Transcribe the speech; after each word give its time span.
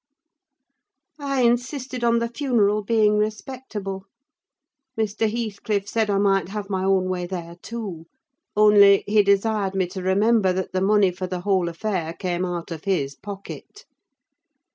I 1.19 1.41
insisted 1.43 2.03
on 2.03 2.17
the 2.17 2.27
funeral 2.27 2.81
being 2.83 3.19
respectable. 3.19 4.05
Mr. 4.99 5.29
Heathcliff 5.31 5.87
said 5.87 6.09
I 6.09 6.17
might 6.17 6.49
have 6.49 6.71
my 6.71 6.83
own 6.83 7.07
way 7.07 7.27
there 7.27 7.57
too: 7.61 8.07
only, 8.55 9.03
he 9.05 9.21
desired 9.21 9.75
me 9.75 9.85
to 9.89 10.01
remember 10.01 10.53
that 10.53 10.71
the 10.71 10.81
money 10.81 11.11
for 11.11 11.27
the 11.27 11.41
whole 11.41 11.69
affair 11.69 12.13
came 12.13 12.45
out 12.45 12.71
of 12.71 12.85
his 12.85 13.13
pocket. 13.13 13.85